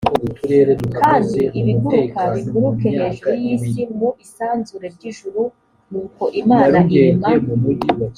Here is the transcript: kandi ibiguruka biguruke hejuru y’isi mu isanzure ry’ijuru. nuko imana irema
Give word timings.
kandi 0.99 1.41
ibiguruka 1.59 2.21
biguruke 2.33 2.87
hejuru 2.97 3.31
y’isi 3.43 3.81
mu 3.97 4.09
isanzure 4.25 4.85
ry’ijuru. 4.95 5.41
nuko 5.91 6.23
imana 6.41 6.77
irema 6.93 7.27